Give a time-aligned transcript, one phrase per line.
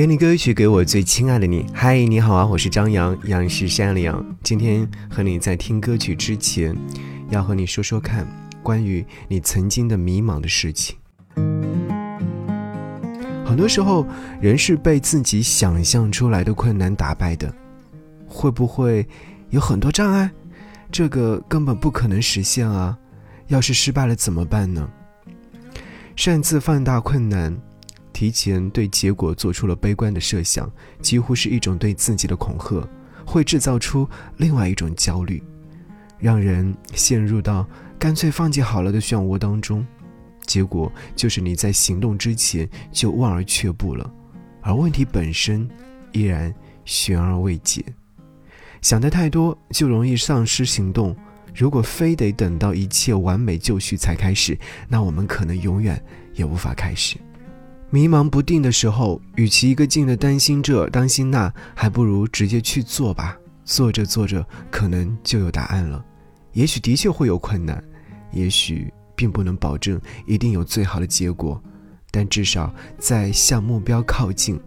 [0.00, 1.66] 给你歌曲，给我最亲爱的你。
[1.74, 4.24] 嗨，你好啊，我是张扬，杨是山里羊。
[4.42, 6.74] 今天和你在听歌曲之前，
[7.28, 8.26] 要和你说说看
[8.62, 10.96] 关于你曾经的迷茫的事情。
[13.44, 14.06] 很多时候，
[14.40, 17.54] 人是被自己想象出来的困难打败的。
[18.26, 19.06] 会不会
[19.50, 20.30] 有很多障碍？
[20.90, 22.96] 这个根本不可能实现啊！
[23.48, 24.88] 要是失败了怎么办呢？
[26.16, 27.54] 擅自放大困难，
[28.20, 30.70] 提前对结果做出了悲观的设想，
[31.00, 32.86] 几乎是一种对自己的恐吓，
[33.24, 34.06] 会制造出
[34.36, 35.42] 另外一种焦虑，
[36.18, 37.66] 让人陷入到
[37.98, 39.86] 干脆放弃好了的漩涡当中。
[40.44, 44.12] 结果就是你在行动之前就望而却步了，
[44.60, 45.66] 而问题本身
[46.12, 47.82] 依然悬而未解。
[48.82, 51.16] 想的太多就容易丧失行动。
[51.54, 54.58] 如果非得等到一切完美就绪才开始，
[54.88, 55.98] 那我们可能永远
[56.34, 57.16] 也无法开始。
[57.90, 63.36] 迷茫不定的时候，与其一个劲的担心这担心那，还不如直接去做吧。
[63.64, 66.04] 做着做着，可能就有答案了。
[66.52, 67.82] 也许的确会有困难，
[68.32, 68.92] 也许。
[69.20, 71.62] 并不能保证一定有最好的结果，
[72.10, 74.58] 但至少在向目标靠近。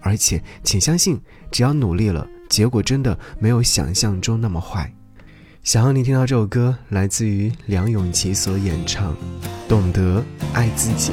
[0.00, 1.20] 而且，请相信，
[1.50, 4.90] 只要努力了，结果真的没有想象中那么坏。
[5.62, 9.12] 想要你听到这首歌，来自于梁咏琪所演唱
[9.68, 11.12] 《懂得爱自己》。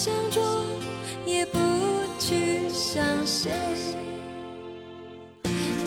[0.00, 0.64] 什么都不想做，
[1.26, 1.58] 也不
[2.20, 3.50] 去想谁。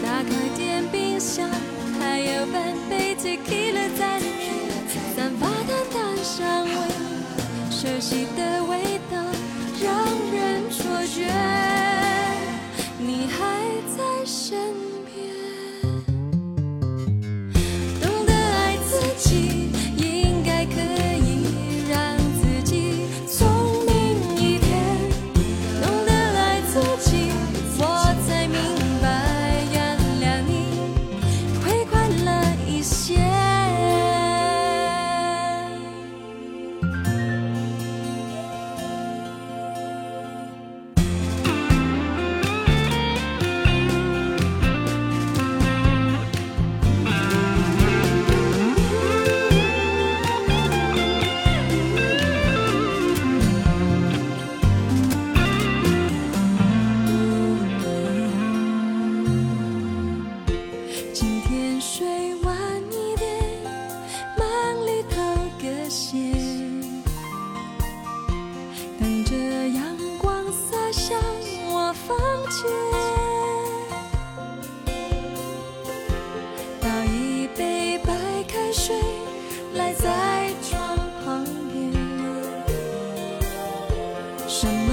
[0.03, 1.49] 打开电冰箱，
[1.97, 4.53] 还有半杯 t e q i l 在里面，
[5.15, 6.71] 散发淡淡香味，
[7.71, 8.90] 熟悉的味
[84.51, 84.90] 什么